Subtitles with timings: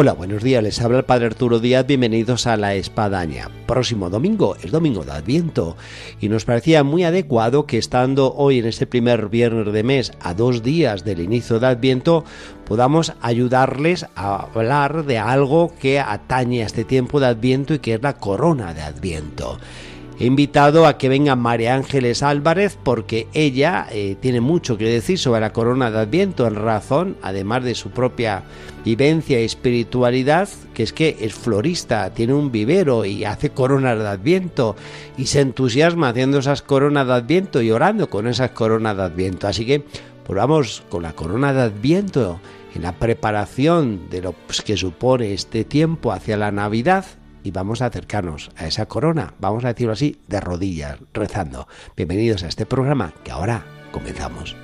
[0.00, 3.50] Hola, buenos días, les habla el Padre Arturo Díaz, bienvenidos a La Espadaña.
[3.66, 5.76] Próximo domingo, el domingo de Adviento,
[6.20, 10.34] y nos parecía muy adecuado que estando hoy en este primer viernes de mes, a
[10.34, 12.24] dos días del inicio de Adviento,
[12.64, 17.94] podamos ayudarles a hablar de algo que atañe a este tiempo de Adviento y que
[17.94, 19.58] es la corona de Adviento.
[20.20, 25.16] He invitado a que venga María Ángeles Álvarez porque ella eh, tiene mucho que decir
[25.16, 28.42] sobre la corona de Adviento en razón, además de su propia
[28.84, 34.08] vivencia y espiritualidad, que es que es florista, tiene un vivero y hace coronas de
[34.08, 34.74] Adviento
[35.16, 39.46] y se entusiasma haciendo esas coronas de Adviento y orando con esas coronas de Adviento.
[39.46, 39.84] Así que
[40.26, 42.40] pues vamos con la corona de Adviento
[42.74, 47.04] en la preparación de lo pues, que supone este tiempo hacia la Navidad
[47.42, 51.68] y vamos a acercarnos a esa corona, vamos a decirlo así, de rodillas, rezando.
[51.96, 54.56] Bienvenidos a este programa que ahora comenzamos.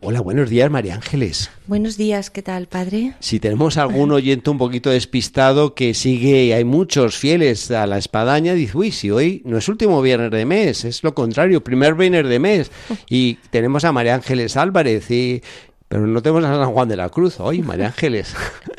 [0.00, 1.50] Hola, buenos días, María Ángeles.
[1.66, 3.14] Buenos días, ¿qué tal, padre?
[3.18, 8.54] Si tenemos algún oyente un poquito despistado que sigue, hay muchos fieles a la espadaña,
[8.54, 12.28] dice, uy, si hoy no es último viernes de mes, es lo contrario, primer viernes
[12.28, 12.70] de mes.
[13.10, 15.42] Y tenemos a María Ángeles Álvarez y
[15.88, 18.34] pero no tenemos a San Juan de la Cruz hoy, María Ángeles.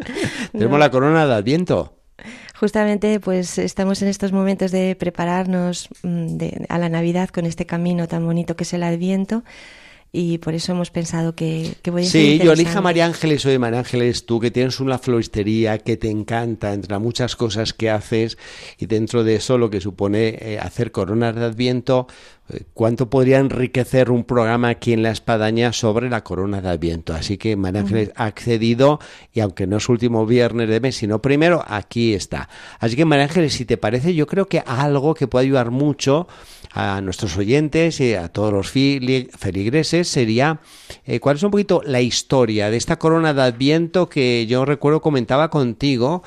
[0.51, 1.95] tenemos la corona de Adviento.
[2.59, 6.37] Justamente, pues estamos en estos momentos de prepararnos mm,
[6.67, 9.43] a la Navidad con este camino tan bonito que es el Adviento
[10.11, 13.59] y por eso hemos pensado que, que voy a Sí, yo elija María Ángeles, oye
[13.59, 18.37] María Ángeles, tú que tienes una floristería que te encanta, entre muchas cosas que haces
[18.79, 22.07] y dentro de eso lo que supone eh, hacer coronas de Adviento,
[22.73, 27.13] ¿cuánto podría enriquecer un programa aquí en La Espadaña sobre la corona de Adviento?
[27.13, 28.99] Así que María Ángeles ha accedido
[29.33, 32.49] y aunque no es último viernes de mes, sino primero, aquí está.
[32.79, 36.27] Así que María Ángeles, si te parece, yo creo que algo que puede ayudar mucho
[36.71, 40.59] a nuestros oyentes y a todos los feligreses sería
[41.05, 45.01] eh, cuál es un poquito la historia de esta corona de Adviento que yo recuerdo
[45.01, 46.23] comentaba contigo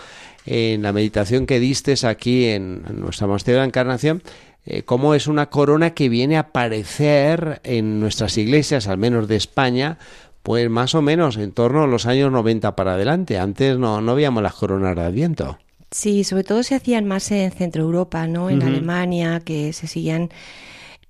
[0.47, 4.23] en la meditación que diste aquí en, nuestra monasterio de la Encarnación,
[4.65, 9.37] eh, cómo es una corona que viene a aparecer en nuestras iglesias, al menos de
[9.37, 9.99] España,
[10.43, 13.39] pues más o menos en torno a los años 90 para adelante.
[13.39, 15.59] Antes no, no veíamos las coronas de Adviento.
[15.91, 18.49] Sí, sobre todo se hacían más en Centro Europa, ¿no?
[18.49, 20.31] En Alemania, que se siguen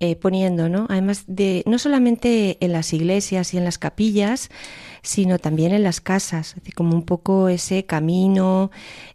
[0.01, 0.85] eh, poniendo, ¿no?
[0.89, 4.49] Además de no solamente en las iglesias y en las capillas,
[5.03, 8.71] sino también en las casas, como un poco ese camino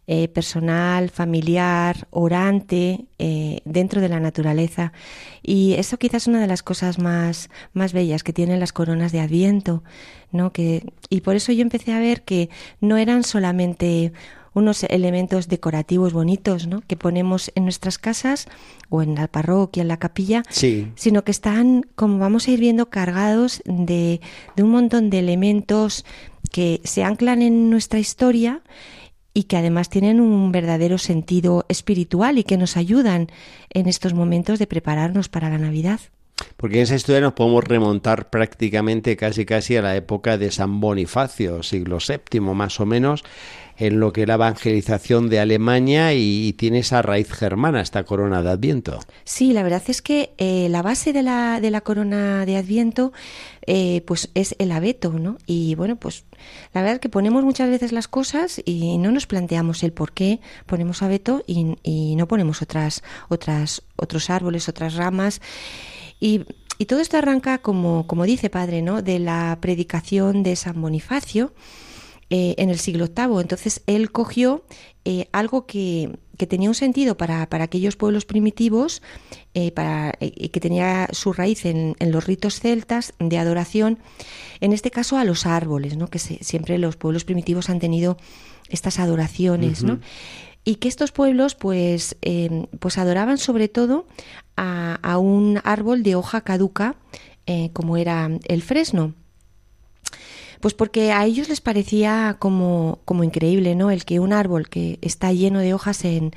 [0.07, 4.93] eh, personal, familiar, orante eh, dentro de la naturaleza.
[5.43, 9.13] Y eso quizás es una de las cosas más, más bellas que tienen las coronas
[9.13, 9.83] de Adviento,
[10.31, 10.53] ¿no?
[10.53, 12.51] Que, y por eso yo empecé a ver que
[12.81, 14.13] no eran solamente
[14.55, 16.83] unos elementos decorativos bonitos ¿no?
[16.83, 18.47] que ponemos en nuestras casas
[18.89, 22.91] o en la parroquia, en la capilla, sino que están, como vamos a ir viendo,
[22.91, 24.21] cargados de,
[24.57, 26.05] de un montón de elementos
[26.51, 28.63] que se anclan en nuestra historia
[29.35, 33.29] y que además tienen un verdadero sentido espiritual y que nos ayudan
[33.71, 36.01] en estos momentos de prepararnos para la Navidad.
[36.57, 40.81] Porque en esa historia nos podemos remontar prácticamente casi casi a la época de San
[40.81, 43.25] Bonifacio, siglo VII más o menos,
[43.79, 48.51] en lo que la evangelización de Alemania y, tiene esa raíz germana, esta corona de
[48.51, 48.99] Adviento.
[49.25, 53.13] Sí, la verdad es que eh, la base de la, de la corona de Adviento
[53.67, 55.39] eh, pues es el abeto, ¿no?
[55.47, 56.25] Y bueno, pues
[56.75, 60.13] la verdad es que ponemos muchas veces las cosas y no nos planteamos el por
[60.13, 65.41] qué ponemos abeto y, y no ponemos otras, otras, otros árboles, otras ramas.
[66.21, 66.45] Y,
[66.79, 69.03] y todo esto arranca, como, como dice padre, ¿no?
[69.03, 71.53] de la predicación de San Bonifacio,
[72.31, 73.41] eh, en el siglo VIII.
[73.41, 74.63] Entonces él cogió
[75.07, 79.01] eh, algo que, que, tenía un sentido para, para aquellos pueblos primitivos,
[79.55, 83.99] eh, para, que tenía su raíz en, en, los ritos celtas de adoración,
[84.61, 86.09] en este caso a los árboles, ¿no?
[86.09, 88.19] que siempre los pueblos primitivos han tenido
[88.69, 89.83] estas adoraciones.
[89.83, 89.99] ¿no?
[90.65, 92.15] y que estos pueblos pues,
[92.79, 94.07] pues adoraban sobre todo
[94.59, 96.97] a, un árbol de hoja caduca
[97.73, 99.15] como era el fresno.
[100.61, 103.91] Pues porque a ellos les parecía como, como increíble, ¿no?
[103.91, 106.33] El que un árbol que está lleno de hojas en,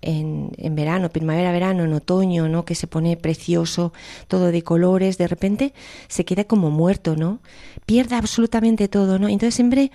[0.00, 2.64] en, en, verano, primavera, verano, en otoño, ¿no?
[2.64, 3.92] Que se pone precioso,
[4.28, 5.74] todo de colores, de repente
[6.08, 7.40] se queda como muerto, ¿no?
[7.84, 9.28] Pierde absolutamente todo, ¿no?
[9.28, 9.90] Entonces siempre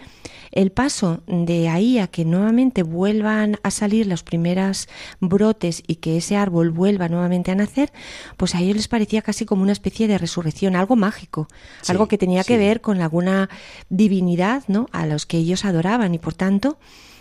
[0.51, 4.87] el paso de ahí a que nuevamente vuelvan a salir los primeros
[5.19, 7.91] brotes y que ese árbol vuelva nuevamente a nacer,
[8.37, 11.47] pues a ellos les parecía casi como una especie de resurrección, algo mágico,
[11.87, 13.49] algo que tenía que ver con alguna
[13.89, 14.87] divinidad, ¿no?
[14.91, 16.77] A los que ellos adoraban y por tanto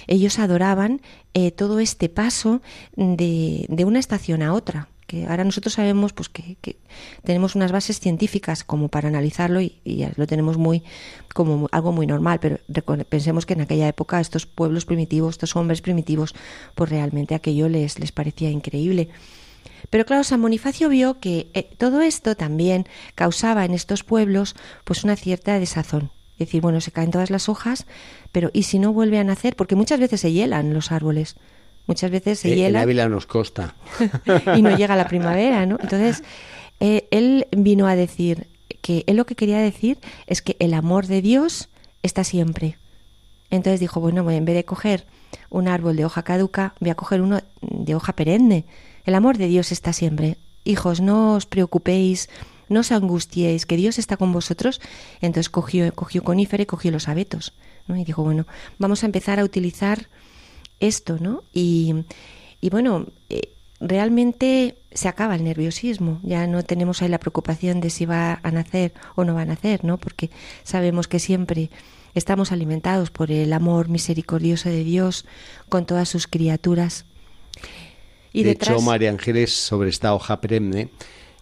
[0.07, 1.01] ellos adoraban
[1.35, 2.63] eh, todo este paso
[2.97, 4.89] de, de, una estación a otra.
[5.11, 6.77] Que ahora nosotros sabemos pues, que,
[7.25, 10.85] tenemos unas bases científicas como para analizarlo y, y, lo tenemos muy
[11.35, 12.61] como algo muy normal, pero
[13.09, 16.37] pensemos que en aquella época estos pueblos primitivos, estos hombres primitivos,
[16.77, 19.09] pues realmente aquello les, les parecía increíble.
[19.91, 22.87] Pero claro, San Bonifacio vio que eh, todo esto también
[23.17, 24.55] causaba en estos pueblos
[24.85, 26.13] pues una cierta desazón.
[26.35, 27.85] Es decir, bueno, se caen todas las hojas,
[28.31, 29.57] pero ¿y si no vuelve a nacer?
[29.57, 31.35] Porque muchas veces se hielan los árboles.
[31.87, 32.77] Muchas veces se eh, hielan.
[32.77, 33.75] En Ávila nos costa.
[34.57, 35.77] y no llega la primavera, ¿no?
[35.81, 36.23] Entonces,
[36.81, 38.47] eh, él vino a decir
[38.81, 41.69] que él lo que quería decir es que el amor de Dios
[42.03, 42.79] está siempre.
[43.51, 45.07] Entonces dijo, bueno, en vez de coger
[45.51, 48.65] un árbol de hoja caduca, voy a coger uno de hoja perenne.
[49.05, 50.37] El amor de Dios está siempre.
[50.65, 52.29] Hijos, no os preocupéis
[52.71, 54.81] no os angustiéis, que Dios está con vosotros.
[55.21, 57.53] Entonces cogió, cogió conífera y cogió los abetos.
[57.87, 57.97] ¿no?
[57.97, 58.47] Y dijo, bueno,
[58.79, 60.07] vamos a empezar a utilizar
[60.81, 61.45] esto, ¿no?
[61.53, 61.95] Y,
[62.61, 67.91] y bueno, eh, realmente se acaba el nerviosismo, ya no tenemos ahí la preocupación de
[67.91, 69.99] si va a nacer o no va a nacer, ¿no?
[69.99, 70.31] Porque
[70.65, 71.71] sabemos que siempre
[72.15, 75.25] estamos alimentados por el amor misericordioso de Dios
[75.69, 77.05] con todas sus criaturas.
[78.33, 78.77] Y de detrás...
[78.77, 80.91] hecho, María Ángeles, sobre esta hoja perenne,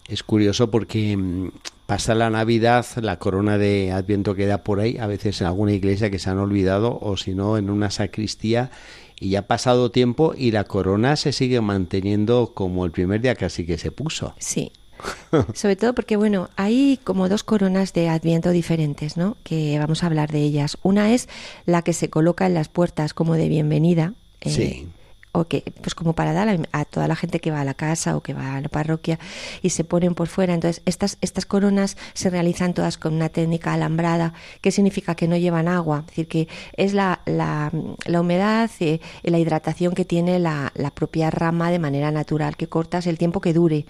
[0.07, 1.49] es curioso porque mm,
[1.85, 6.09] pasa la Navidad, la corona de Adviento queda por ahí, a veces en alguna iglesia
[6.09, 8.71] que se han olvidado o si no en una sacristía
[9.19, 13.35] y ya ha pasado tiempo y la corona se sigue manteniendo como el primer día
[13.35, 14.33] casi que se puso.
[14.39, 14.71] Sí.
[15.53, 19.37] Sobre todo porque, bueno, hay como dos coronas de Adviento diferentes, ¿no?
[19.43, 20.77] Que vamos a hablar de ellas.
[20.83, 21.29] Una es
[21.65, 24.13] la que se coloca en las puertas como de bienvenida.
[24.41, 24.87] Eh, sí
[25.31, 28.17] o que pues como para dar a, toda la gente que va a la casa
[28.17, 29.19] o que va a la parroquia
[29.61, 30.53] y se ponen por fuera.
[30.53, 35.37] Entonces estas estas coronas se realizan todas con una técnica alambrada que significa que no
[35.37, 35.99] llevan agua.
[36.01, 37.71] Es decir que es la, la,
[38.05, 42.67] la humedad y la hidratación que tiene la, la propia rama de manera natural que
[42.67, 43.85] cortas el tiempo que dure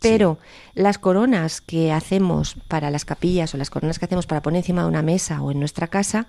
[0.00, 0.80] pero sí.
[0.82, 4.82] las coronas que hacemos para las capillas o las coronas que hacemos para poner encima
[4.82, 6.26] de una mesa o en nuestra casa,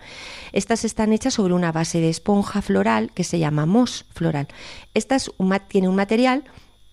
[0.53, 4.47] estas están hechas sobre una base de esponja floral que se llama mos floral.
[4.93, 6.43] Esta es un, tiene un material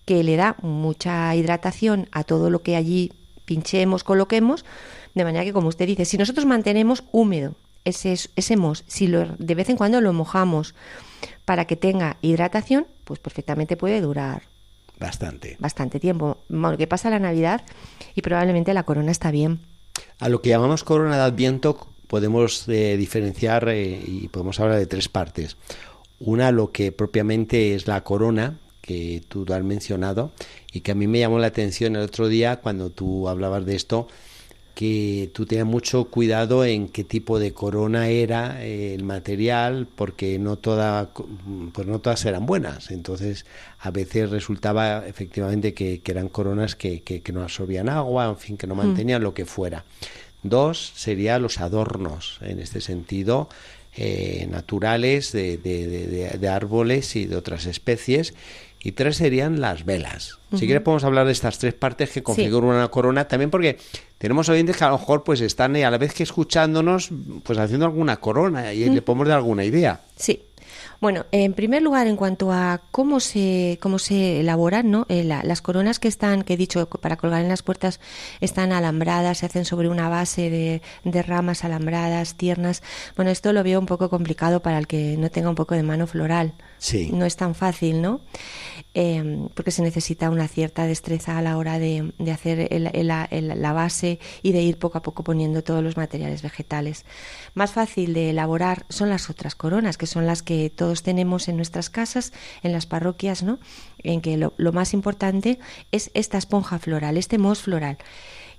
[0.05, 3.11] que le da mucha hidratación a todo lo que allí
[3.45, 4.65] pinchemos, coloquemos,
[5.13, 7.55] de manera que, como usted dice, si nosotros mantenemos húmedo
[7.85, 10.75] ese, ese mos, si lo, de vez en cuando lo mojamos
[11.45, 14.43] para que tenga hidratación, pues perfectamente puede durar
[14.99, 15.57] Bastante.
[15.59, 16.37] Bastante tiempo.
[16.49, 17.63] Bueno, que pasa la Navidad
[18.13, 19.59] y probablemente la corona está bien.
[20.19, 21.77] A lo que llamamos corona de Adviento
[22.07, 25.57] podemos eh, diferenciar eh, y podemos hablar de tres partes.
[26.19, 30.31] Una, lo que propiamente es la corona, que tú has mencionado,
[30.71, 33.75] y que a mí me llamó la atención el otro día cuando tú hablabas de
[33.75, 34.07] esto,
[34.75, 40.37] que tú tenías mucho cuidado en qué tipo de corona era eh, el material porque
[40.37, 41.11] no toda
[41.71, 43.45] pues no todas eran buenas entonces
[43.79, 48.37] a veces resultaba efectivamente que, que eran coronas que, que, que, no absorbían agua en
[48.37, 49.23] fin que no mantenían mm.
[49.23, 49.85] lo que fuera
[50.43, 53.47] dos sería los adornos en este sentido
[53.95, 58.33] eh, naturales de, de, de, de árboles y de otras especies
[58.85, 60.37] y tres serían las velas.
[60.51, 60.59] Uh -huh.
[60.59, 62.77] Si quieres podemos hablar de estas tres partes que configuran sí.
[62.77, 63.79] una corona, también porque
[64.19, 67.09] tenemos oyentes que a lo mejor pues están a la vez que escuchándonos,
[67.43, 68.93] pues haciendo alguna corona y uh -huh.
[68.93, 70.01] le podemos dar alguna idea.
[70.15, 70.39] Sí.
[71.01, 75.05] Bueno, en primer lugar, en cuanto a cómo se cómo se elaboran, ¿no?
[75.09, 77.99] Eh, la, las coronas que están, que he dicho, para colgar en las puertas,
[78.39, 82.83] están alambradas, se hacen sobre una base de, de ramas alambradas, tiernas.
[83.15, 85.83] Bueno, esto lo veo un poco complicado para el que no tenga un poco de
[85.83, 86.53] mano floral.
[86.77, 87.09] Sí.
[87.11, 88.21] No es tan fácil, ¿no?
[88.93, 93.11] Eh, porque se necesita una cierta destreza a la hora de, de hacer el, el,
[93.31, 97.05] el, la base y de ir poco a poco poniendo todos los materiales vegetales.
[97.53, 101.57] Más fácil de elaborar son las otras coronas, que son las que todos tenemos en
[101.57, 102.33] nuestras casas,
[102.63, 103.59] en las parroquias, ¿no?
[104.03, 105.59] En que lo, lo más importante
[105.91, 107.97] es esta esponja floral, este mos floral,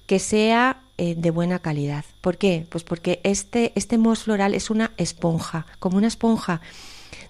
[0.06, 2.04] que sea eh, de buena calidad.
[2.20, 2.66] ¿Por qué?
[2.70, 6.60] Pues porque este, este mos floral es una esponja, como una esponja.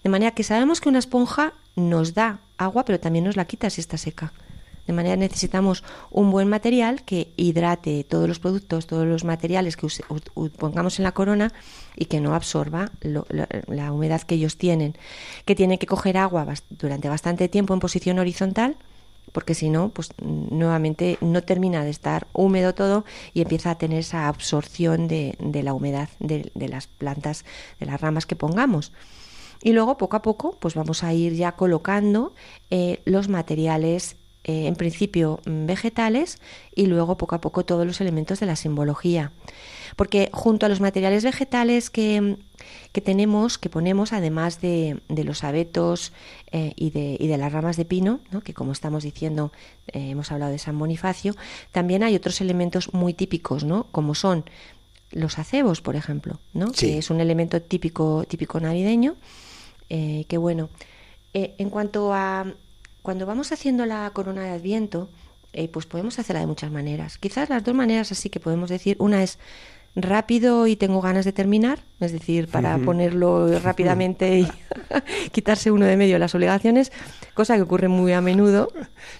[0.04, 3.70] De manera que sabemos que una esponja nos da agua, pero también nos la quita
[3.70, 4.32] si está seca.
[4.86, 9.88] De manera necesitamos un buen material que hidrate todos los productos, todos los materiales que
[10.56, 11.52] pongamos en la corona
[11.96, 14.96] y que no absorba la humedad que ellos tienen.
[15.44, 18.76] Que tiene que coger agua durante bastante tiempo en posición horizontal
[19.32, 23.98] porque si no, pues nuevamente no termina de estar húmedo todo y empieza a tener
[23.98, 27.44] esa absorción de, la humedad de, las plantas,
[27.78, 28.92] de las ramas que pongamos.
[29.62, 32.34] Y luego, poco a poco, pues vamos a ir ya colocando
[32.70, 34.16] eh, los materiales,
[34.48, 36.38] eh, en principio vegetales,
[36.72, 39.32] y luego poco a poco todos los elementos de la simbología.
[39.96, 42.36] Porque junto a los materiales vegetales que,
[42.92, 46.12] que tenemos, que ponemos, además de, de los abetos
[46.52, 49.50] eh, y, de, y, de, las ramas de pino, que como estamos diciendo,
[49.88, 51.34] eh, hemos hablado de San Bonifacio,
[51.72, 53.88] también hay otros elementos muy típicos, ¿no?
[53.90, 54.44] como son
[55.10, 56.70] los acebos, por ejemplo, ¿no?
[56.70, 59.16] que es un elemento típico, típico navideño,
[59.90, 60.68] eh, que bueno,
[61.32, 62.46] en cuanto a
[63.06, 65.08] cuando vamos haciendo la corona de Adviento,
[65.72, 67.18] pues podemos hacerla de muchas maneras.
[67.18, 69.38] Quizás las dos maneras así que podemos decir, una es
[69.94, 74.48] rápido y tengo ganas de terminar, es decir, para ponerlo rápidamente y
[75.30, 76.90] quitarse uno de medio las obligaciones,
[77.34, 78.72] cosa que ocurre muy a menudo.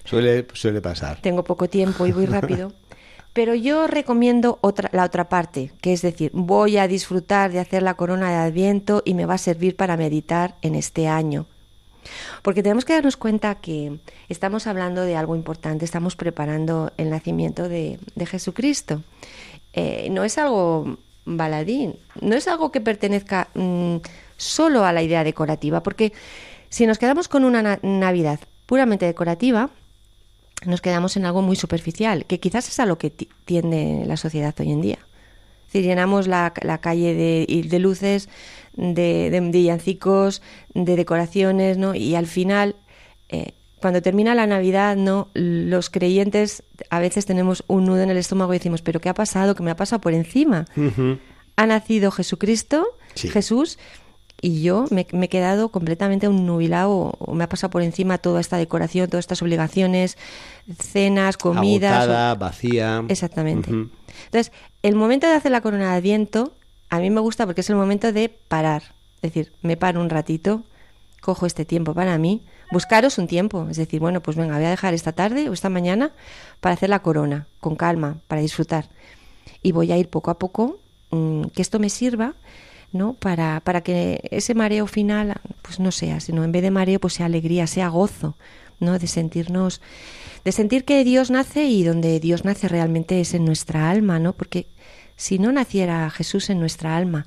[0.05, 1.21] Suele, suele pasar.
[1.23, 2.73] Tengo poco tiempo y voy rápido.
[3.35, 7.85] Pero yo recomiendo otra, la otra parte, que es decir, voy a disfrutar de hacer
[7.85, 11.47] la corona de Adviento y me va a servir para meditar en este año.
[12.43, 13.99] Porque tenemos que darnos cuenta que
[14.29, 19.03] estamos hablando de algo importante, estamos preparando el nacimiento de, Jesucristo.
[19.73, 23.97] Eh, no es algo baladín, no es algo que pertenezca mm,
[24.37, 26.13] solo a la idea decorativa, porque
[26.69, 29.71] si nos quedamos con una Navidad puramente decorativa,
[30.65, 34.55] nos quedamos en algo muy superficial, que quizás es a lo que tiende la sociedad
[34.59, 34.99] hoy en día.
[35.77, 38.29] Si llenamos la, calle de, luces,
[38.75, 40.43] de, de, villancicos,
[40.75, 41.95] de decoraciones, ¿no?
[41.95, 42.77] Y al final
[43.29, 45.29] eh, cuando termina la Navidad, ¿no?
[45.35, 49.15] Los creyentes a veces tenemos un nudo en el estómago y decimos, ¿pero qué ha
[49.15, 49.55] pasado?
[49.55, 50.65] ¿Qué me ha pasado por encima?
[51.57, 53.79] Ha nacido Jesucristo, Jesús,
[54.41, 58.41] y yo me, he quedado completamente un nubilado, o me ha pasado por encima toda
[58.41, 60.19] esta decoración, todas estas obligaciones,
[60.79, 62.05] cenas, comidas.
[62.05, 63.05] Agotada, vacía.
[63.09, 63.71] Exactamente.
[63.71, 64.53] Entonces,
[64.83, 66.53] el momento de hacer la corona de Adviento,
[66.91, 68.83] a mí me gusta porque es el momento de parar.
[69.23, 70.63] Es decir, me paro un ratito,
[71.21, 74.71] cojo este tiempo para mí, buscaros un tiempo, es decir, bueno, pues venga, voy a
[74.71, 76.13] dejar esta tarde o esta mañana
[76.61, 78.89] para hacer la corona, con calma, para disfrutar.
[79.63, 80.79] Y voy a ir poco a poco,
[81.11, 82.35] mm, que esto me sirva,
[82.97, 83.15] ¿no?
[83.15, 87.15] Para, para que ese mareo final, pues no sea, sino en vez de mareo, pues
[87.15, 88.37] sea alegría, sea gozo,
[88.81, 88.99] ¿no?
[88.99, 89.81] De sentirnos,
[90.45, 94.33] de sentir que Dios nace y donde Dios nace realmente es en nuestra alma, ¿no?
[94.33, 94.67] Porque
[95.17, 97.27] si no naciera Jesús en nuestra alma,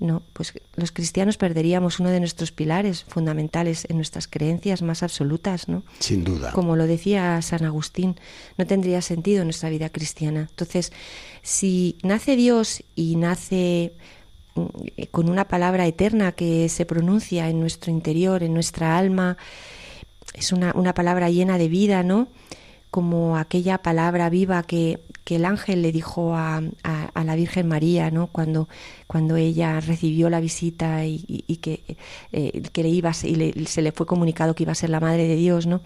[0.00, 5.68] no, pues los cristianos perderíamos uno de nuestros pilares fundamentales en nuestras creencias más absolutas,
[5.68, 5.82] ¿no?
[5.98, 6.52] Sin duda.
[6.52, 8.16] Como lo decía San Agustín,
[8.56, 10.46] no tendría sentido nuestra vida cristiana.
[10.50, 10.92] Entonces,
[11.42, 13.92] si nace Dios y nace
[15.10, 19.36] con una palabra eterna que se pronuncia en nuestro interior, en nuestra alma,
[20.34, 22.28] es una, una palabra llena de vida, ¿no?
[22.90, 28.28] Como aquella palabra viva que el ángel le dijo a, a, la Virgen María, ¿no?
[28.28, 28.68] Cuando,
[29.06, 31.96] cuando ella recibió la visita y, que,
[32.32, 35.28] eh, que, le iba y se le fue comunicado que iba a ser la madre
[35.28, 35.82] de Dios, ¿no?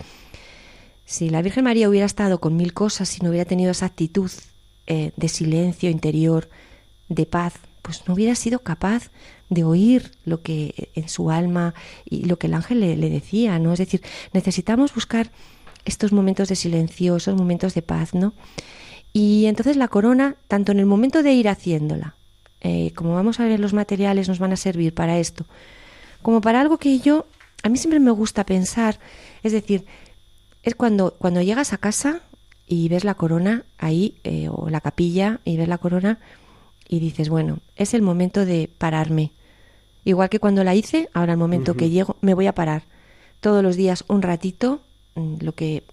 [1.05, 4.31] Si la Virgen María hubiera estado con mil cosas y no hubiera tenido esa actitud
[4.87, 6.49] eh, de silencio interior,
[7.09, 9.11] de paz, pues no hubiera sido capaz
[9.51, 11.75] de oír lo que en su alma
[12.09, 13.73] y lo que el ángel le, decía, ¿no?
[13.73, 15.31] Es decir, necesitamos buscar
[15.85, 18.33] estos momentos de silencio, esos momentos de paz, ¿no?
[19.13, 22.15] Y entonces la corona, tanto en el momento de ir haciéndola,
[22.61, 25.45] eh, como vamos a ver los materiales nos van a servir para esto,
[26.23, 27.27] como para algo que yo,
[27.63, 29.01] a mí siempre me gusta pensar,
[29.43, 29.85] es decir,
[30.63, 32.21] es cuando, cuando llegas a casa
[32.67, 36.21] y ves la corona ahí, eh, o la capilla, y ves la corona
[36.93, 39.33] y dices, bueno, es el momento de pararme.
[40.05, 42.83] Igual que cuando la hice, ahora el momento que llego, me voy a parar.
[43.41, 44.83] Todos los días un ratito,
[45.15, 45.85] mm, lo que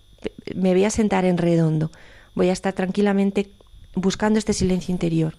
[0.54, 1.90] me voy a sentar en redondo
[2.36, 3.50] voy a estar tranquilamente
[3.96, 5.36] buscando este silencio interior,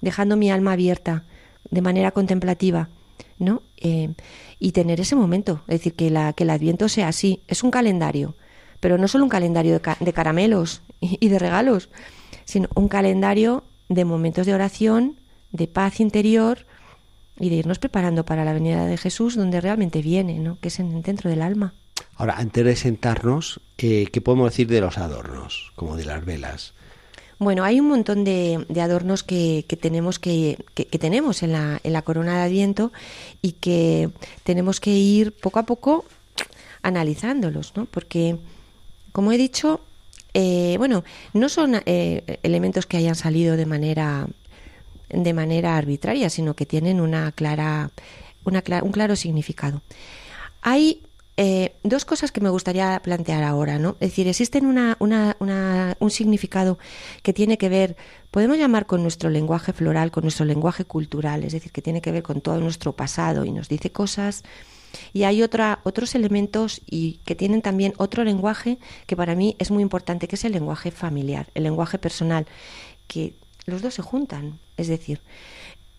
[0.00, 1.22] dejando mi alma abierta
[1.70, 2.88] de manera contemplativa,
[3.38, 3.62] ¿no?
[3.76, 4.10] Eh,
[4.58, 7.70] y tener ese momento, es decir, que, la, que el adviento sea así, es un
[7.70, 8.34] calendario,
[8.80, 11.88] pero no solo un calendario de, caramelos y, de regalos,
[12.44, 15.16] sino un calendario de momentos de oración,
[15.52, 16.66] de paz interior
[17.38, 20.58] y de irnos preparando para la venida de Jesús donde realmente viene, ¿no?
[20.60, 21.74] que es en, dentro del alma.
[22.16, 26.74] Ahora, antes de sentarnos, eh, ¿qué podemos decir de los adornos, como de las velas?
[27.38, 30.58] Bueno, hay un montón de, adornos que, tenemos que,
[30.98, 32.92] tenemos en la, en la corona de Adviento
[33.40, 34.10] y que
[34.42, 36.04] tenemos que ir poco a poco
[36.82, 37.86] analizándolos, ¿no?
[37.86, 38.38] Porque,
[39.12, 39.80] como he dicho,
[40.40, 41.02] eh, bueno,
[41.32, 44.28] no son eh, elementos que hayan salido de manera
[45.10, 47.90] de manera arbitraria, sino que tienen una clara,
[48.44, 49.82] una un claro significado.
[50.62, 51.02] Hay
[51.36, 53.96] eh, dos cosas que me gustaría plantear ahora, ¿no?
[53.98, 56.78] Es decir, existen una, una, un significado
[57.24, 57.96] que tiene que ver,
[58.30, 62.12] podemos llamar con nuestro lenguaje floral, con nuestro lenguaje cultural, es decir, que tiene que
[62.12, 64.44] ver con todo nuestro pasado y nos dice cosas.
[65.12, 69.70] Y hay otra, otros elementos y que tienen también otro lenguaje que para mí es
[69.70, 72.46] muy importante, que es el lenguaje familiar, el lenguaje personal,
[73.06, 73.34] que
[73.66, 74.58] los dos se juntan.
[74.76, 75.20] Es decir,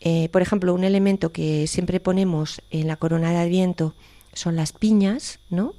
[0.01, 3.93] eh, por ejemplo, un elemento que siempre ponemos en la corona de Adviento,
[4.33, 5.73] son las piñas, ¿no?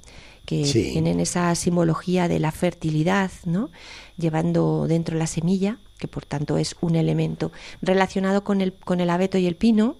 [0.45, 3.69] que tienen esa simbología de la fertilidad, ¿no?
[4.17, 7.51] llevando dentro la semilla, que por tanto es un elemento
[7.81, 9.95] relacionado con el, con el abeto y el pino,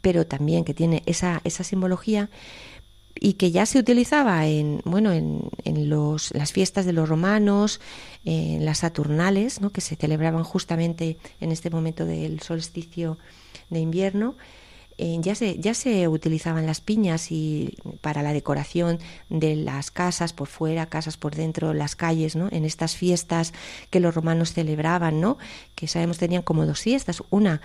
[0.00, 2.30] pero también que tiene esa, esa simbología
[3.18, 7.80] y que ya se utilizaba en bueno en, en los, las fiestas de los romanos
[8.24, 9.70] en las saturnales ¿no?
[9.70, 13.16] que se celebraban justamente en este momento del solsticio
[13.70, 14.36] de invierno
[14.98, 18.98] eh, ya, se, ya se utilizaban las piñas y para la decoración
[19.28, 22.48] de las casas por fuera, casas por dentro, las calles, ¿no?
[22.50, 23.52] En estas fiestas
[23.90, 25.36] que los romanos celebraban, ¿no?
[25.74, 27.60] Que sabemos tenían como dos fiestas, una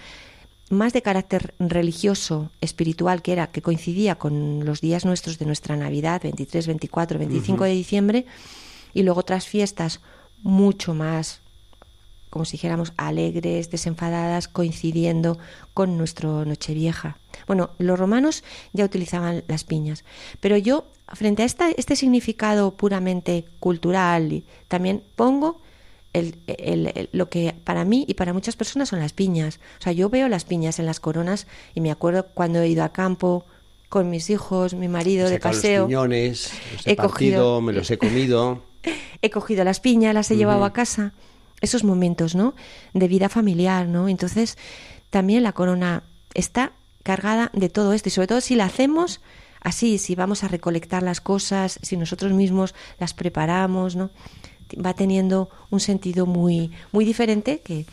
[0.72, 5.76] más de carácter religioso, espiritual, que era que coincidía con los días nuestros de nuestra
[5.76, 8.26] Navidad, 23, 24, 25 de diciembre,
[8.94, 10.02] y luego otras fiestas
[10.44, 11.42] mucho más
[12.32, 15.38] como si dijéramos, alegres, desenfadadas, coincidiendo
[15.74, 17.18] con nuestro Nochevieja.
[17.46, 20.06] Bueno, los romanos ya utilizaban las piñas,
[20.40, 25.60] pero yo, frente a esta, este significado puramente cultural, también pongo
[26.14, 29.60] el, lo que para mí y para muchas personas son las piñas.
[29.80, 32.84] O sea, yo veo las piñas en las coronas y me acuerdo cuando he ido
[32.84, 33.46] a campo
[33.90, 35.82] con mis hijos, mi marido de paseo.
[35.82, 36.52] Los piñones,
[36.86, 38.64] he, cogido, me los he comido.
[39.22, 41.14] he cogido las piñas, las he llevado a casa
[41.62, 42.56] esos momentos, ¿no?
[42.94, 44.10] De vida familiar, ¿no?
[44.10, 44.58] Entonces,
[45.10, 46.04] también la corona
[46.34, 46.72] está
[47.04, 49.22] cargada de todo esto y sobre todo si la hacemos
[49.62, 54.10] así, si vamos a recolectar las cosas, si nosotros mismos las preparamos, ¿no?
[54.78, 57.86] Va teniendo un sentido muy, muy diferente que,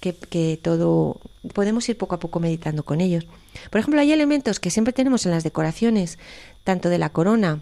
[0.00, 1.20] que, todo
[1.52, 3.26] podemos ir poco a poco meditando con ellos.
[3.70, 6.18] Por ejemplo, hay elementos que siempre tenemos en las decoraciones,
[6.64, 7.60] tanto de la corona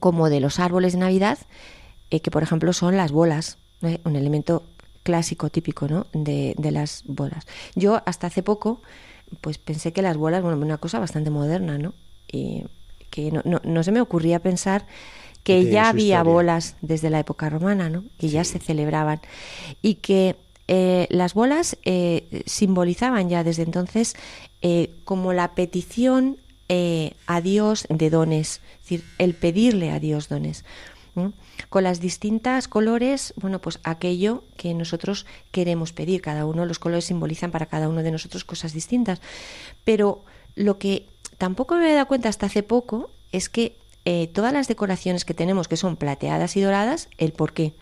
[0.00, 1.38] como de los árboles de Navidad,
[2.10, 3.58] eh, que por ejemplo son las bolas
[4.04, 4.62] un elemento
[5.02, 6.06] clásico, típico, ¿no?
[6.12, 7.46] De, de, las bolas.
[7.74, 8.80] Yo hasta hace poco,
[9.40, 11.94] pues pensé que las bolas, bueno, una cosa bastante moderna, ¿no?
[12.30, 12.64] Y
[13.10, 14.86] que no, no se me ocurría pensar
[15.44, 18.04] que ya había bolas desde la época romana, ¿no?
[18.18, 19.20] Que ya se celebraban
[19.82, 24.16] y que eh, las bolas eh, simbolizaban ya desde entonces
[24.62, 26.38] eh, como la petición
[27.26, 30.64] a Dios de dones, es decir, el pedirle a Dios dones
[31.68, 36.20] con las distintas colores, bueno, pues aquello que nosotros queremos pedir.
[36.20, 39.20] Cada uno, los colores simbolizan para cada uno de nosotros cosas distintas.
[39.84, 40.24] Pero
[40.56, 41.06] lo que
[41.38, 45.34] tampoco me había dado cuenta hasta hace poco es que eh, todas las decoraciones que
[45.34, 47.72] tenemos, que son plateadas y doradas, el por qué.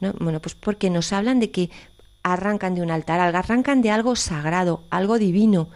[0.00, 0.12] ¿no?
[0.18, 1.70] Bueno, pues porque nos hablan de que
[2.22, 5.68] arrancan de un altar, arrancan de algo sagrado, algo divino.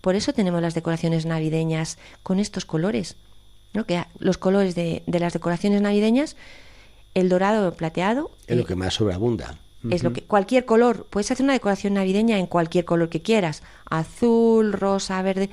[0.00, 3.16] Por eso tenemos las decoraciones navideñas con estos colores.
[3.72, 3.84] ¿no?
[3.84, 6.36] que los colores de, de, las decoraciones navideñas,
[7.14, 8.30] el dorado o plateado.
[8.46, 9.58] Es lo que más sobreabunda.
[9.88, 13.62] Es lo que cualquier color, puedes hacer una decoración navideña en cualquier color que quieras,
[13.88, 15.48] azul, rosa, verde.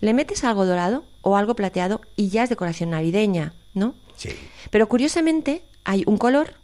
[0.00, 3.96] Le metes algo dorado o algo plateado y ya es decoración navideña, ¿no?
[4.16, 4.28] Sí.
[4.70, 6.54] Pero curiosamente hay un color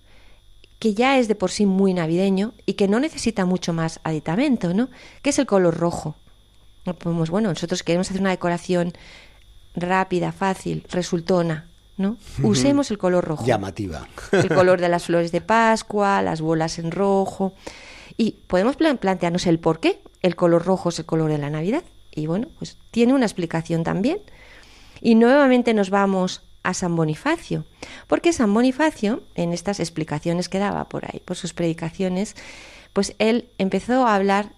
[0.78, 4.72] que ya es de por sí muy navideño y que no necesita mucho más aditamento,
[4.72, 4.88] ¿no?
[5.20, 6.14] Que es el color rojo.
[6.84, 8.92] Pues bueno, nosotros queremos hacer una decoración
[9.74, 12.16] rápida, fácil, resultona, ¿no?
[12.44, 13.44] Usemos el color rojo.
[13.44, 14.06] Llamativa.
[14.30, 17.52] El color de las flores de Pascua, las bolas en rojo.
[18.16, 21.82] Y podemos plantearnos el por qué el color rojo es el color de la Navidad.
[22.14, 24.18] Y bueno, pues tiene una explicación también.
[25.02, 27.64] Y nuevamente nos vamos a San Bonifacio,
[28.06, 32.36] porque San Bonifacio, en estas explicaciones que daba por ahí, por sus predicaciones,
[32.92, 34.50] pues él empezó a hablar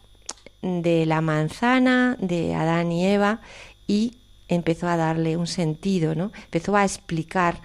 [0.61, 3.41] de la manzana, de Adán y Eva,
[3.87, 6.31] y empezó a darle un sentido, ¿no?
[6.45, 7.61] Empezó a explicar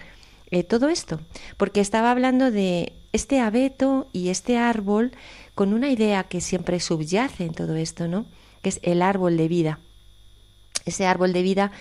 [0.50, 1.20] eh, todo esto,
[1.58, 5.12] porque estaba hablando de este abeto y este árbol
[5.54, 8.24] con una idea que siempre subyace en todo esto, ¿no?
[8.62, 9.78] Que es el árbol de vida.
[10.86, 11.72] Ese árbol de vida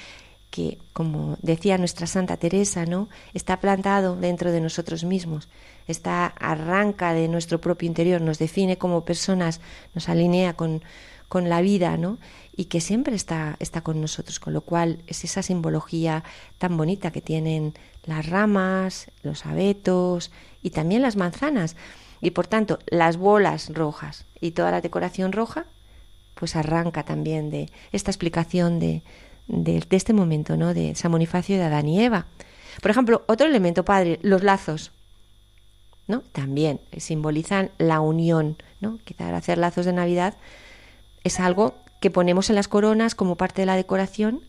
[0.50, 3.10] que, como decía nuestra Santa Teresa, ¿no?
[3.34, 5.48] Está plantado dentro de nosotros mismos,
[5.88, 9.62] está arranca de nuestro propio interior, nos define como personas,
[9.94, 10.82] nos alinea con,
[11.28, 12.18] con la vida, ¿no?
[12.56, 16.24] Y que siempre está, está con nosotros, con lo cual es esa simbología
[16.58, 17.74] tan bonita que tienen
[18.06, 20.32] las ramas, los abetos
[20.64, 21.76] y también las manzanas.
[22.22, 25.66] Y por tanto, las bolas rojas y toda la decoración roja,
[26.34, 29.04] pues arranca también de esta explicación de,
[29.50, 30.74] de, este momento, ¿no?
[30.74, 32.28] De San Bonifacio de Adán y Eva.
[32.82, 34.92] Por ejemplo, otro elemento, padre, los lazos.
[36.08, 36.22] ¿no?
[36.32, 38.98] También simbolizan la unión, ¿no?
[39.06, 40.36] Quizá hacer lazos de Navidad
[41.24, 44.42] es algo que ponemos en las coronas como parte de la decoración,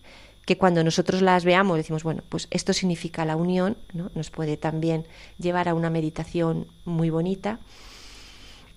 [0.46, 4.10] que cuando nosotros las veamos decimos, bueno, pues esto significa la unión, ¿no?
[4.14, 5.06] Nos puede también
[5.38, 7.58] llevar a una meditación muy bonita.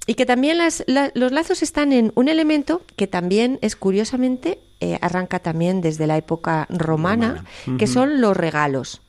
[0.05, 5.39] Y que también los lazos están en un elemento que también es curiosamente, eh, arranca
[5.39, 7.45] también desde la época romana,
[7.79, 9.01] que son los regalos.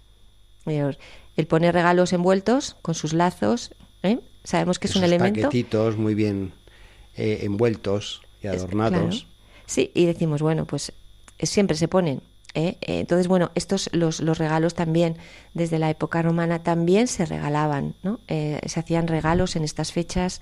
[0.67, 4.21] El poner regalos envueltos con sus lazos, ¿eh?
[4.45, 5.41] sabemos que es un elemento.
[5.43, 6.53] paquetitos muy bien
[7.17, 9.27] eh, envueltos y adornados.
[9.67, 10.93] Sí, y decimos, bueno, pues
[11.43, 12.23] siempre se ponen.
[12.55, 15.17] Entonces, bueno, estos los, los, regalos también
[15.55, 18.21] desde la época romana también se regalaban, ¿no?
[18.29, 20.41] se hacían regalos en estas fechas.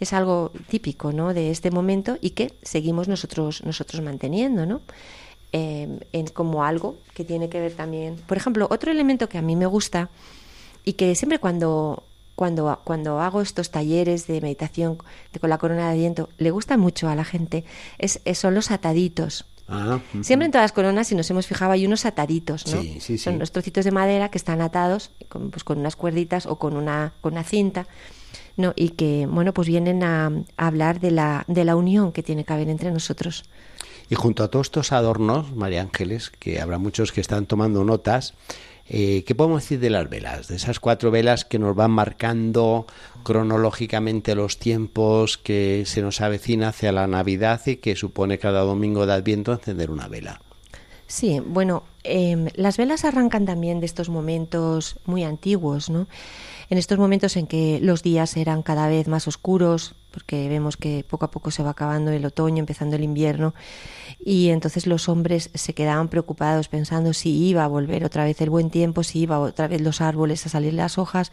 [0.00, 1.34] Es algo típico, ¿no?
[1.34, 4.80] De este momento y que seguimos nosotros nosotros manteniendo, ¿no?
[5.52, 8.16] Em, en, como algo que tiene que ver también.
[8.26, 10.10] Por ejemplo, otro elemento que a mí me gusta
[10.84, 12.02] y que siempre cuando,
[12.34, 14.98] cuando, cuando hago estos talleres de meditación
[15.40, 17.64] con la corona de viento le gusta mucho a la gente,
[17.98, 19.46] es, son los ataditos.
[19.68, 22.82] Ah, siempre en todas las coronas, si nos hemos fijado, hay unos ataditos, ¿no?
[23.18, 26.76] Son los trocitos de madera que están atados con, pues, con unas cuerditas o con
[26.76, 27.86] una, con una cinta.
[28.58, 28.72] ¿no?
[28.74, 32.44] y que bueno pues vienen a, a, hablar de la, de la unión que tiene
[32.44, 33.44] que haber entre nosotros.
[34.08, 38.34] Y junto a todos estos adornos, María Ángeles, que habrá muchos que están tomando notas,
[38.88, 40.48] eh, ¿qué podemos decir de las velas?
[40.48, 42.86] De esas cuatro velas que nos van marcando
[43.24, 49.06] cronológicamente los tiempos que se nos avecina hacia la Navidad y que supone cada domingo
[49.06, 50.40] de Adviento encender una vela.
[51.08, 56.06] Sí, bueno, em, las velas arrancan también de estos momentos muy antiguos, ¿no?
[56.68, 61.04] En estos momentos en que los días eran cada vez más oscuros, porque vemos que
[61.06, 63.52] poco a poco se va acabando el otoño, empezando el invierno,
[64.18, 68.48] y entonces los hombres se quedaban preocupados pensando si iba a volver otra vez el
[68.48, 71.32] buen tiempo, si iba otra vez los árboles a salir las hojas.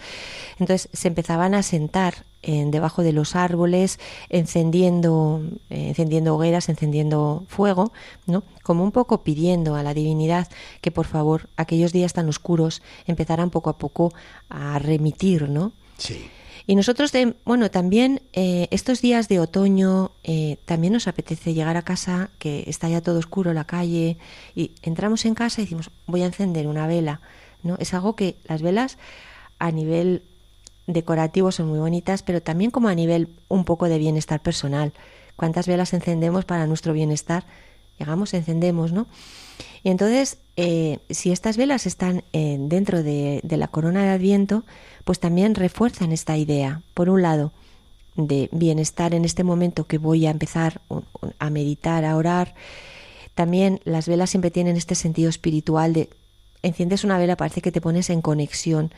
[0.60, 7.46] Entonces se empezaban a sentar en, debajo de los árboles, encendiendo, eh, encendiendo hogueras, encendiendo
[7.48, 7.94] fuego,
[8.26, 8.44] ¿no?
[8.64, 10.50] Como un poco pidiendo a la divinidad
[10.82, 14.12] que por favor aquellos días tan oscuros empezaran poco a poco
[14.50, 15.72] a remitir, ¿no?
[15.98, 16.30] Sí.
[16.66, 17.12] Y nosotros,
[17.46, 22.64] bueno, también eh, estos días de otoño, eh, también nos apetece llegar a casa, que
[22.68, 24.18] está ya todo oscuro la calle,
[24.56, 27.20] y entramos en casa y decimos, voy a encender una vela.
[27.64, 27.76] ¿no?
[27.80, 28.98] Es algo que las velas
[29.60, 30.24] a nivel
[30.88, 34.94] decorativo son muy bonitas, pero también como a nivel un poco de bienestar personal.
[35.36, 37.46] ¿Cuántas velas encendemos para nuestro bienestar?
[38.00, 39.08] Llegamos, encendemos, ¿no?
[39.84, 44.64] Y entonces, eh, si estas velas están dentro de, de la corona de Adviento,
[45.04, 47.52] pues también refuerzan esta idea, por un lado,
[48.16, 50.82] de bienestar en este momento que voy a empezar
[51.40, 52.54] a meditar, a orar.
[53.36, 56.10] También las velas siempre tienen este sentido espiritual de
[56.62, 58.94] enciendes una vela, parece que te pones en conexión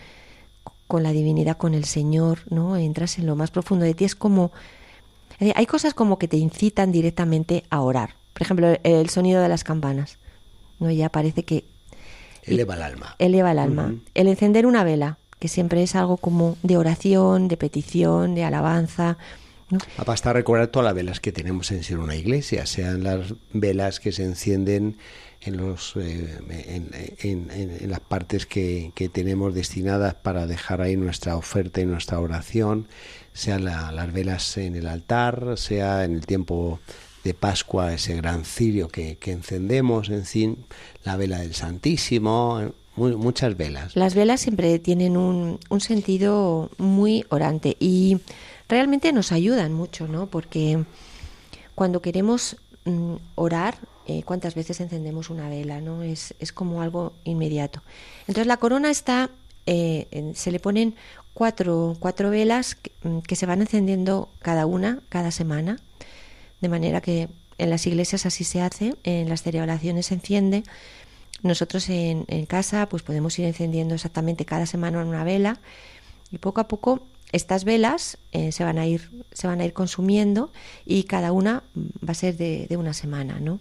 [0.87, 2.77] con la divinidad, con el Señor, ¿no?
[2.77, 4.51] Entras en lo más profundo de ti, es como
[5.39, 8.15] hay cosas como que te incitan directamente a orar.
[8.33, 10.17] Por ejemplo, el sonido de las campanas.
[10.79, 10.91] ¿No?
[10.91, 11.65] Ya parece que
[12.43, 13.15] eleva el alma.
[13.19, 13.95] Eleva el alma.
[14.13, 19.17] El encender una vela, que siempre es algo como de oración, de petición, de alabanza.
[19.69, 19.79] ¿no?
[20.05, 24.11] Basta recordar todas las velas que tenemos en ser una iglesia, sean las velas que
[24.11, 24.97] se encienden
[25.41, 26.39] en, los, eh,
[27.19, 32.87] en, las partes que, que, tenemos destinadas para dejar ahí nuestra oferta y nuestra oración,
[33.33, 36.79] sean las velas en el altar, sea en el tiempo
[37.25, 40.65] de Pascua ese gran cirio que, que encendemos, en fin,
[41.03, 43.95] la vela del Santísimo, muchas velas.
[43.95, 48.19] Las velas siempre tienen un, un, sentido muy orante y
[48.69, 50.27] realmente nos ayudan mucho, ¿no?
[50.27, 50.85] Porque
[51.73, 55.81] cuando queremos mm, orar, eh, ¿cuántas veces encendemos una vela?
[55.81, 56.03] ¿no?
[56.03, 57.81] Es, es como algo inmediato.
[58.27, 59.31] Entonces la corona está,
[59.65, 60.93] eh, se le ponen
[61.33, 65.79] cuatro, cuatro velas que, mm, que se van encendiendo cada una, cada semana,
[66.65, 70.63] de manera que en las iglesias así se hace, en las celebraciones se enciende
[71.43, 75.59] nosotros en, casa pues podemos ir encendiendo exactamente cada semana una vela
[76.31, 79.73] y poco a poco estas velas eh, se van a ir se van a ir
[79.73, 80.51] consumiendo
[80.87, 83.59] y cada una va a ser de, una semana, ¿no?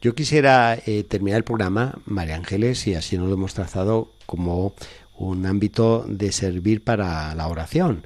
[0.00, 4.72] Yo quisiera eh, terminar el programa, María Ángeles, y así nos lo hemos trazado como
[5.18, 8.04] un ámbito de servir para la oración.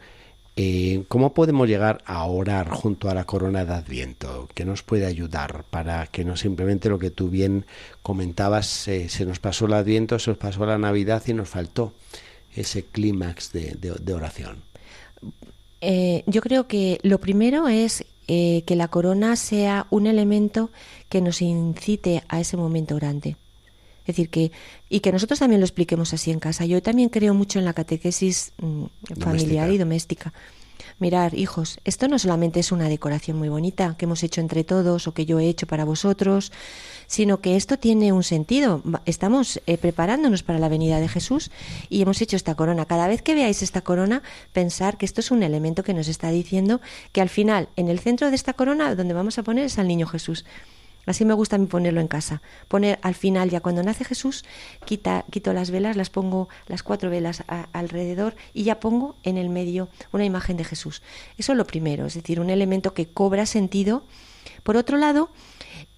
[0.57, 4.49] Eh, ¿Cómo podemos llegar a orar junto a la corona de Adviento?
[4.55, 7.67] ¿Qué nos puede ayudar para que no simplemente lo que tú bien
[8.03, 11.93] comentabas, eh, se nos pasó el Adviento, se nos pasó la Navidad y nos faltó
[12.55, 14.59] ese clímax de, oración?
[15.81, 20.71] Eh, yo creo que lo primero es que la corona sea un elemento
[21.11, 23.37] que nos incite a ese momento orante.
[24.05, 24.53] Es decir, que,
[24.91, 26.67] y que nosotros también lo expliquemos así en casa.
[26.67, 28.85] Yo también creo mucho en la catequesis mm,
[29.19, 30.33] familiar y doméstica.
[31.01, 35.09] Mirar, hijos, esto no solamente es una decoración muy bonita que hemos hecho entre todos
[35.09, 36.53] o que yo he hecho para vosotros,
[37.07, 38.83] sino que esto tiene un sentido.
[39.05, 41.51] Estamos eh, preparándonos para la venida de Jesús
[41.89, 42.85] y hemos hecho esta corona.
[42.85, 46.31] Cada vez que veáis esta corona, pensar que esto es un elemento que nos está
[46.31, 49.79] diciendo que al final, en el centro de esta corona, donde vamos a poner es
[49.79, 50.45] al niño Jesús.
[51.07, 52.43] Así me gusta ponerlo en casa.
[52.69, 54.45] Poner al final, ya cuando nace Jesús,
[54.85, 59.49] quita, quito las velas, las pongo las cuatro velas alrededor y ya pongo en el
[59.49, 61.03] medio una imagen de Jesús.
[61.39, 64.05] Eso es lo primero, es decir, un elemento que cobra sentido.
[64.63, 65.31] Por otro lado,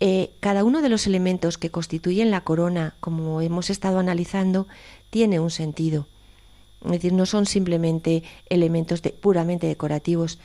[0.00, 4.66] eh, cada uno de los elementos que constituyen la corona, como hemos estado analizando,
[5.10, 6.06] tiene un sentido.
[6.84, 10.38] Es decir, no son simplemente elementos puramente decorativos,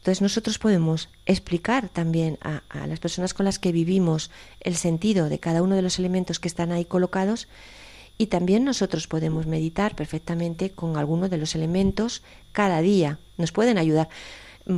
[0.00, 5.38] entonces nosotros podemos explicar también a, las personas con las que vivimos el sentido de
[5.38, 7.48] cada uno de los elementos que están ahí colocados
[8.16, 13.18] y también nosotros podemos meditar perfectamente con alguno de los elementos cada día.
[13.36, 14.08] Nos pueden ayudar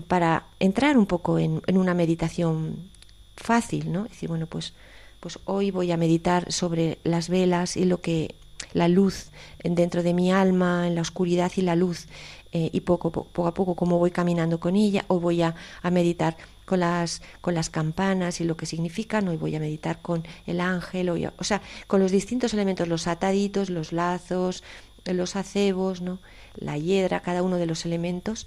[0.08, 2.90] para entrar un poco en, en una meditación
[3.36, 4.06] fácil, ¿no?
[4.06, 4.72] Es decir, bueno, pues,
[5.20, 8.34] pues hoy voy a meditar sobre las velas y lo que
[8.72, 9.30] la luz
[9.62, 12.06] dentro de mi alma, en la oscuridad y la luz,
[12.52, 15.54] eh, y poco, poco a poco cómo voy caminando con ella, o voy a,
[15.90, 16.36] meditar
[16.66, 20.60] con las, con las campanas y lo que significan, o voy a meditar con el
[20.60, 24.62] ángel, o, o sea, con los distintos elementos, los ataditos, los lazos,
[25.06, 26.18] los acebos, ¿no?
[26.56, 28.46] la hiedra, cada uno de los elementos,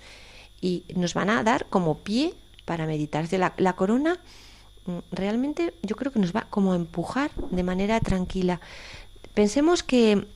[0.61, 2.33] y nos van a dar como pie
[2.65, 3.27] para meditar.
[3.33, 4.19] La, la corona
[4.85, 8.61] mm, realmente yo creo que nos va como a empujar de manera tranquila.
[9.33, 10.27] Pensemos que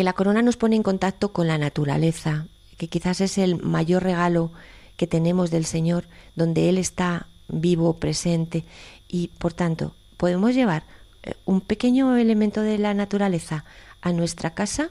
[0.00, 2.46] que la corona nos pone en contacto con la naturaleza,
[2.78, 4.50] que quizás es el mayor regalo
[4.96, 8.64] que tenemos del Señor, donde Él está vivo, presente,
[9.08, 10.84] y por tanto podemos llevar
[11.22, 13.66] eh, un pequeño elemento de la naturaleza
[14.00, 14.88] a nuestra casa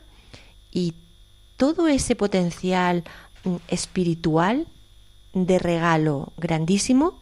[0.72, 0.94] y
[1.58, 3.04] todo ese potencial
[3.46, 4.68] mm, espiritual
[5.34, 7.20] de regalo grandísimo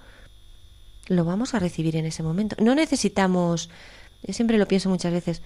[1.07, 2.57] lo vamos a recibir en ese momento.
[2.59, 3.69] No necesitamos,
[4.23, 5.41] yo siempre lo pienso muchas veces,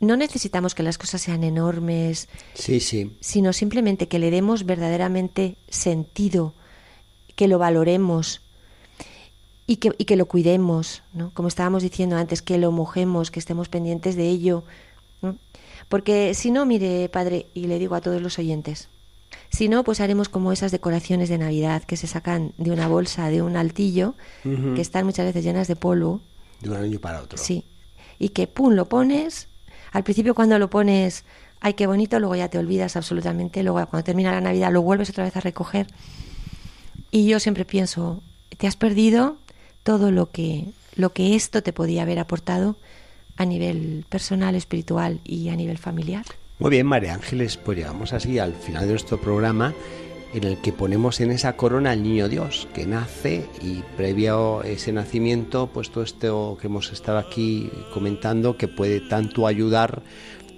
[0.00, 3.16] no necesitamos que las cosas sean enormes, sí, sí.
[3.20, 6.54] sino simplemente que le demos verdaderamente sentido,
[7.36, 8.42] que lo valoremos
[9.66, 11.30] y que, y que lo cuidemos, ¿no?
[11.32, 14.64] Como estábamos diciendo antes, que lo mojemos, que estemos pendientes de ello.
[15.88, 18.88] Porque si no, mire, padre, y le digo a todos los oyentes,
[19.50, 23.30] si no, pues haremos como esas decoraciones de Navidad que se sacan de una bolsa,
[23.30, 26.20] de un altillo, que están muchas veces llenas de polvo.
[26.60, 27.38] De un año para otro.
[27.38, 27.64] Sí.
[28.18, 29.48] Y que, pum, lo pones,
[29.94, 31.24] al principio cuando lo pones,
[31.60, 35.08] ay, qué bonito, luego ya te olvidas absolutamente, luego cuando termina la Navidad lo vuelves
[35.08, 35.86] otra vez a recoger.
[37.12, 38.20] Y yo siempre pienso,
[38.58, 39.36] te has perdido
[39.84, 40.64] todo lo que,
[40.96, 42.76] lo que esto te podía haber aportado
[43.36, 46.24] a nivel personal, espiritual y a nivel familiar.
[46.58, 49.74] Muy bien, María Ángeles, pues llegamos así al final de nuestro programa
[50.34, 54.66] en el que ponemos en esa corona al niño Dios que nace y previo a
[54.66, 60.02] ese nacimiento, pues todo esto que hemos estado aquí comentando que puede tanto ayudar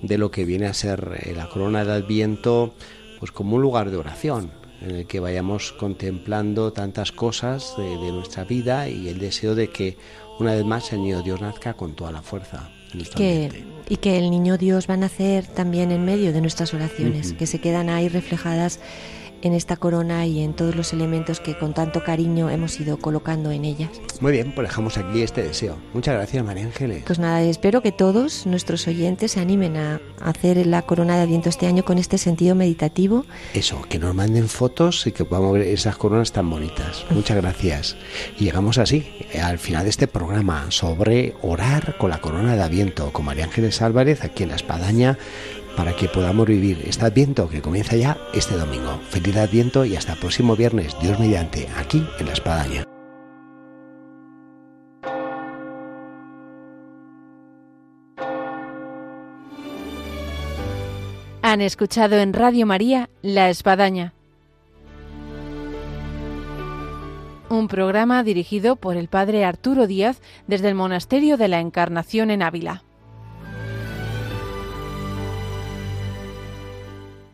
[0.01, 2.75] de lo que viene a ser eh, la corona de Adviento,
[3.19, 8.45] pues como un lugar de oración en el que vayamos contemplando tantas cosas de, nuestra
[8.45, 9.99] vida y el deseo de que
[10.39, 12.71] una vez más el niño Dios nazca con toda la fuerza.
[13.15, 17.35] que, y que el niño Dios va a nacer también en medio de nuestras oraciones,
[17.35, 18.81] que se quedan ahí reflejadas
[19.42, 23.51] en esta corona y en todos los elementos que con tanto cariño hemos ido colocando
[23.51, 23.90] en ellas.
[24.20, 25.77] Muy bien, pues dejamos aquí este deseo.
[25.94, 27.05] Muchas gracias, María Ángeles.
[27.07, 31.49] Pues nada, espero que todos nuestros oyentes se animen a hacer la corona de Adviento
[31.49, 33.25] este año con este sentido meditativo.
[33.55, 37.05] Eso, que nos manden fotos y que podamos ver esas coronas tan bonitas.
[37.11, 37.96] Muchas gracias.
[38.38, 39.07] Y llegamos así
[39.40, 43.83] al final de este programa sobre orar con la corona de Adviento con María Ángeles
[43.83, 45.18] Álvarez aquí en La Espadaña
[45.77, 49.01] para que podamos vivir este Adviento que comienza ya este domingo.
[49.11, 52.85] Feliz Adviento y hasta el próximo viernes, Dios mediante, aquí en La Espadaña.
[61.43, 64.15] Han escuchado en Radio María La Espadaña,
[67.49, 72.43] un programa dirigido por el Padre Arturo Díaz desde el Monasterio de la Encarnación en
[72.43, 72.86] Ávila.